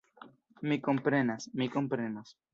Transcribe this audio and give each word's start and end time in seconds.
Mi 0.71 0.77
komprenas, 0.87 1.47
mi 1.63 1.69
komprenas! 1.77 2.35